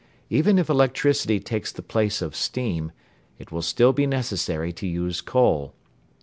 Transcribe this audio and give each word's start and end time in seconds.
Even 0.31 0.57
if 0.57 0.67
electricity 0.67 1.39
takes 1.39 1.71
the 1.71 1.83
place 1.83 2.23
of 2.23 2.35
steam, 2.35 2.91
it 3.37 3.51
will 3.51 3.61
still 3.61 3.93
be 3.93 4.07
necessary 4.07 4.73
to 4.73 4.87
use 4.87 5.21
coal. 5.21 5.75